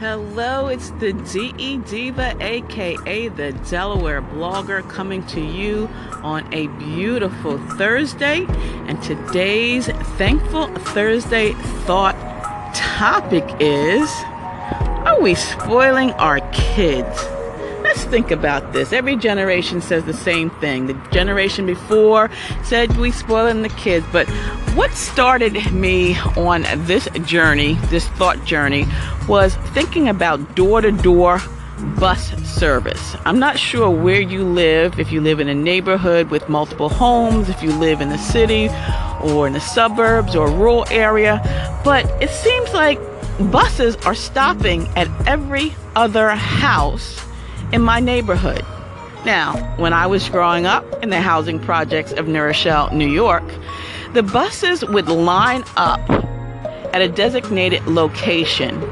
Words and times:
Hello, 0.00 0.68
it's 0.68 0.88
the 0.92 1.12
DE 1.12 1.76
Diva, 1.76 2.34
aka 2.40 3.28
the 3.28 3.52
Delaware 3.68 4.22
blogger, 4.22 4.80
coming 4.88 5.22
to 5.26 5.42
you 5.42 5.90
on 6.22 6.50
a 6.54 6.68
beautiful 6.78 7.58
Thursday. 7.76 8.46
And 8.86 9.02
today's 9.02 9.88
Thankful 10.16 10.68
Thursday 10.94 11.52
thought 11.84 12.14
topic 12.74 13.44
is 13.60 14.10
Are 15.04 15.20
we 15.20 15.34
spoiling 15.34 16.12
our 16.12 16.40
kids? 16.50 17.22
Let's 17.90 18.04
think 18.04 18.30
about 18.30 18.72
this. 18.72 18.92
Every 18.92 19.16
generation 19.16 19.80
says 19.80 20.04
the 20.04 20.14
same 20.14 20.48
thing. 20.48 20.86
The 20.86 20.94
generation 21.10 21.66
before 21.66 22.30
said 22.62 22.96
we 22.96 23.10
spoiling 23.10 23.62
the 23.62 23.68
kids, 23.70 24.06
but 24.12 24.28
what 24.76 24.92
started 24.92 25.72
me 25.72 26.16
on 26.36 26.62
this 26.86 27.08
journey, 27.24 27.74
this 27.86 28.06
thought 28.10 28.44
journey, 28.44 28.86
was 29.26 29.56
thinking 29.74 30.08
about 30.08 30.54
door 30.54 30.80
to 30.80 30.92
door 30.92 31.40
bus 31.98 32.30
service. 32.48 33.16
I'm 33.24 33.40
not 33.40 33.58
sure 33.58 33.90
where 33.90 34.20
you 34.20 34.44
live, 34.44 35.00
if 35.00 35.10
you 35.10 35.20
live 35.20 35.40
in 35.40 35.48
a 35.48 35.54
neighborhood 35.54 36.30
with 36.30 36.48
multiple 36.48 36.90
homes, 36.90 37.48
if 37.48 37.60
you 37.60 37.72
live 37.72 38.00
in 38.00 38.08
the 38.08 38.18
city 38.18 38.68
or 39.20 39.48
in 39.48 39.52
the 39.52 39.60
suburbs 39.60 40.36
or 40.36 40.48
rural 40.48 40.86
area, 40.92 41.40
but 41.82 42.06
it 42.22 42.30
seems 42.30 42.72
like 42.72 43.00
buses 43.50 43.96
are 44.06 44.14
stopping 44.14 44.86
at 44.94 45.08
every 45.26 45.74
other 45.96 46.30
house 46.30 47.26
in 47.72 47.82
my 47.82 48.00
neighborhood. 48.00 48.64
Now, 49.24 49.54
when 49.76 49.92
I 49.92 50.06
was 50.06 50.28
growing 50.28 50.66
up 50.66 50.84
in 51.02 51.10
the 51.10 51.20
housing 51.20 51.60
projects 51.60 52.12
of 52.12 52.26
New 52.26 52.40
Rochelle, 52.40 52.92
New 52.92 53.08
York, 53.08 53.44
the 54.14 54.22
buses 54.22 54.84
would 54.84 55.08
line 55.08 55.62
up 55.76 56.00
at 56.92 57.02
a 57.02 57.08
designated 57.08 57.86
location. 57.86 58.82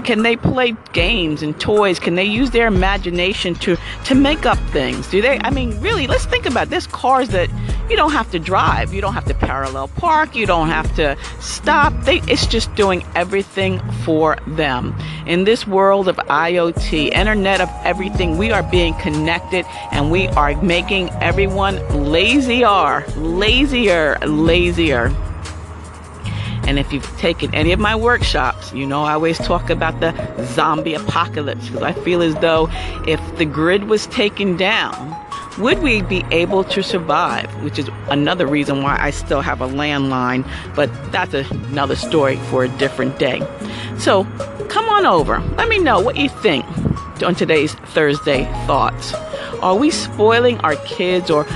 Can 0.05 0.23
they 0.23 0.37
play 0.37 0.75
games 0.93 1.43
and 1.43 1.59
toys? 1.61 1.99
Can 1.99 2.15
they 2.15 2.25
use 2.25 2.51
their 2.51 2.67
imagination 2.67 3.55
to 3.57 3.77
to 4.05 4.15
make 4.15 4.47
up 4.47 4.59
things? 4.71 5.09
Do 5.09 5.21
they? 5.23 5.39
I 5.41 5.51
mean, 5.51 5.81
really, 5.81 6.07
let's 6.07 6.25
think 6.25 6.47
about. 6.47 6.71
There's 6.71 6.87
cars 6.87 7.29
that 7.31 7.49
you 7.91 7.97
don't 7.97 8.13
have 8.13 8.31
to 8.33 8.39
drive. 8.39 8.93
You 8.93 9.01
don't 9.01 9.15
have 9.15 9.25
to 9.27 9.35
parallel 9.35 9.89
park. 9.89 10.37
You 10.37 10.47
don't 10.47 10.69
have 10.69 10.95
to 10.97 11.17
stop. 11.41 11.93
They, 12.05 12.19
it's 12.29 12.47
just 12.47 12.75
doing 12.75 13.05
everything 13.15 13.81
for 14.05 14.37
them. 14.47 14.95
In 15.27 15.45
this 15.45 15.67
world 15.67 16.09
of 16.09 16.17
IoT, 16.17 17.13
Internet 17.13 17.61
of 17.61 17.71
Everything, 17.85 18.37
we 18.37 18.51
are 18.51 18.63
being 18.63 18.95
connected 18.95 19.65
and 19.93 20.11
we 20.11 20.29
are 20.29 20.61
making 20.63 21.11
everyone 21.21 21.77
lazier, 21.89 23.05
lazier, 23.17 24.19
lazier. 24.27 25.15
And 26.69 26.79
if 26.79 26.93
you've 26.93 27.17
taken 27.17 27.55
any 27.55 27.73
of 27.73 27.81
my 27.81 27.97
workshops, 27.97 28.75
you 28.75 28.85
know 28.85 29.03
I 29.03 29.15
always 29.15 29.39
talk 29.39 29.71
about 29.71 30.01
the 30.01 30.13
zombie 30.49 30.93
apocalypse 30.93 31.67
because 31.67 31.83
I 31.83 31.95
feel 31.95 32.21
as 32.21 32.35
though 32.37 32.69
if 33.07 33.21
the 33.39 33.47
grid 33.47 33.85
was 33.85 34.07
taken 34.09 34.59
down, 34.59 35.17
would 35.59 35.81
we 35.81 36.03
be 36.03 36.25
able 36.31 36.65
to 36.65 36.83
survive? 36.83 37.51
Which 37.63 37.79
is 37.79 37.89
another 38.09 38.47
reason 38.47 38.83
why 38.83 38.97
I 38.99 39.11
still 39.11 39.41
have 39.41 39.61
a 39.61 39.69
landline, 39.69 40.49
but 40.75 40.91
that's 41.13 41.35
another 41.35 41.97
story 41.97 42.37
for 42.51 42.65
a 42.65 42.69
different 42.69 43.19
day. 43.19 43.41
So 43.99 44.25
come 44.69 44.89
on 44.89 45.07
over. 45.07 45.41
Let 45.57 45.69
me 45.69 45.79
know 45.79 46.01
what 46.01 46.17
you 46.17 46.29
think 46.29 46.65
on 47.23 47.35
today's 47.35 47.75
Thursday 47.75 48.45
Thoughts. 48.67 49.13
Are 49.61 49.75
we 49.75 49.91
spoiling 49.91 50.59
our 50.61 50.77
kids 50.77 51.31
or 51.31 51.47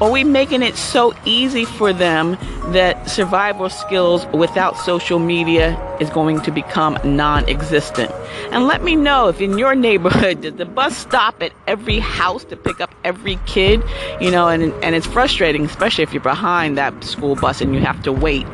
are 0.00 0.10
we 0.10 0.24
making 0.24 0.62
it 0.62 0.76
so 0.76 1.14
easy 1.24 1.64
for 1.64 1.92
them 1.92 2.36
that 2.72 3.08
survival 3.08 3.68
skills 3.68 4.26
without 4.26 4.76
social 4.78 5.18
media 5.18 5.76
is 6.00 6.10
going 6.10 6.40
to 6.42 6.50
become 6.50 6.98
non 7.04 7.48
existent? 7.48 8.10
And 8.50 8.66
let 8.66 8.82
me 8.82 8.96
know 8.96 9.28
if 9.28 9.40
in 9.40 9.58
your 9.58 9.74
neighborhood, 9.74 10.42
does 10.42 10.54
the 10.54 10.64
bus 10.64 10.96
stop 10.96 11.42
at 11.42 11.52
every 11.66 11.98
house 11.98 12.44
to 12.44 12.56
pick 12.56 12.80
up 12.80 12.94
every 13.04 13.38
kid? 13.46 13.82
You 14.20 14.30
know, 14.30 14.48
and, 14.48 14.72
and 14.84 14.94
it's 14.94 15.06
frustrating, 15.06 15.64
especially 15.64 16.04
if 16.04 16.12
you're 16.12 16.22
behind 16.22 16.78
that 16.78 17.04
school 17.04 17.36
bus 17.36 17.60
and 17.60 17.74
you 17.74 17.80
have 17.80 18.02
to 18.04 18.12
wait. 18.12 18.46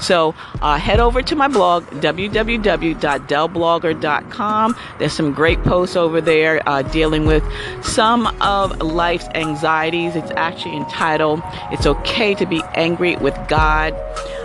So 0.00 0.34
uh, 0.60 0.78
head 0.78 1.00
over 1.00 1.22
to 1.22 1.36
my 1.36 1.48
blog, 1.48 1.84
www.dellblogger.com. 1.84 4.76
There's 4.98 5.12
some 5.12 5.32
great 5.32 5.62
posts 5.64 5.96
over 5.96 6.20
there 6.20 6.68
uh, 6.68 6.82
dealing 6.82 7.24
with 7.26 7.42
some 7.82 8.26
of 8.40 8.80
life's 8.80 9.26
anxieties. 9.34 10.14
It's 10.16 10.30
actually 10.32 10.76
entitled, 10.76 11.40
It's 11.72 11.86
Okay 11.86 12.34
to 12.34 12.44
Be 12.46 12.62
Angry 12.74 13.16
with 13.16 13.36
God. 13.48 13.94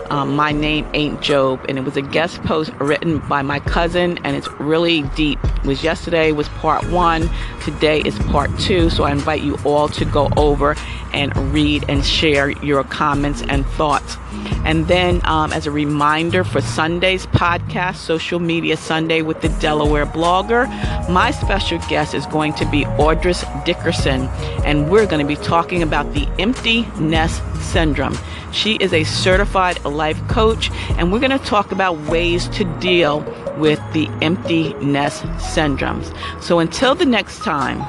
Um, 0.10 0.36
my 0.36 0.52
name 0.52 0.88
ain't 0.96 1.22
Job, 1.22 1.64
and 1.70 1.78
it 1.78 1.82
was 1.82 1.96
a 1.96 2.02
guest 2.02 2.39
post 2.40 2.72
written 2.80 3.20
by 3.20 3.42
my 3.42 3.60
cousin, 3.60 4.18
and 4.24 4.36
it's 4.36 4.50
really 4.60 5.04
deep. 5.16 5.40
It 5.44 5.66
was 5.66 5.84
yesterday 5.84 6.32
was 6.32 6.50
part 6.50 6.84
one, 6.90 7.30
today 7.62 8.02
is 8.02 8.18
part 8.20 8.50
two. 8.60 8.90
So 8.90 9.04
I 9.04 9.12
invite 9.12 9.42
you 9.42 9.58
all 9.66 9.88
to 9.90 10.06
go 10.06 10.30
over 10.38 10.76
and 11.14 11.36
read 11.54 11.86
and 11.90 12.06
share 12.06 12.50
your 12.64 12.84
comments 12.84 13.42
and 13.44 13.66
thoughts. 13.66 14.18
And 14.66 14.88
then, 14.88 15.22
um, 15.26 15.52
as 15.54 15.66
a 15.66 15.72
reminder 15.72 16.44
for 16.44 16.62
Sunday's 16.62 17.26
podcast, 17.28 17.96
Social 17.96 18.40
Media 18.40 18.78
Sunday 18.78 19.22
with 19.22 19.42
the 19.42 19.50
Delaware 19.50 20.06
blogger, 20.06 20.68
my 21.10 21.32
special 21.32 21.80
guest 21.90 22.14
is 22.14 22.26
going 22.28 22.54
to 22.54 22.66
be 22.66 22.84
Audris 22.84 23.44
Dickerson, 23.66 24.28
and 24.64 24.90
we're 24.90 25.08
going 25.08 25.22
to 25.22 25.28
be 25.28 25.36
talking 25.36 25.82
about 25.82 26.14
the 26.14 26.28
empty 26.38 26.88
nest 27.00 27.42
syndrome. 27.60 28.18
She 28.52 28.76
is 28.76 28.94
a 28.94 29.04
certified 29.04 29.84
life 29.86 30.20
coach, 30.28 30.72
and 30.98 31.12
we're 31.12 31.20
going 31.20 31.38
to 31.38 31.46
talk 31.46 31.72
about 31.72 31.98
ways 32.30 32.48
to 32.50 32.64
deal 32.80 33.22
with 33.58 33.80
the 33.94 34.08
empty 34.22 34.74
nest 34.76 35.24
syndromes. 35.56 36.14
So 36.42 36.60
until 36.60 36.96
the 36.96 37.06
next 37.06 37.40
time, 37.40 37.80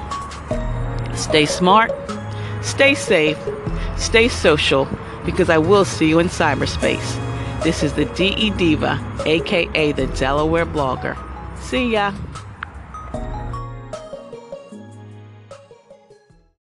stay 1.15 1.47
smart, 1.47 1.91
stay 2.63 2.95
safe, 2.95 3.39
stay 3.97 4.29
social, 4.29 4.89
because 5.27 5.51
I 5.51 5.59
will 5.59 5.85
see 5.85 6.09
you 6.09 6.19
in 6.19 6.29
cyberspace. 6.29 7.09
This 7.63 7.83
is 7.83 7.93
the 7.93 8.07
DE 8.07 8.51
Diva, 8.51 8.99
aka 9.27 9.93
the 9.93 10.07
Delaware 10.07 10.67
blogger. 10.67 11.17
See 11.61 11.93
ya. 11.93 12.13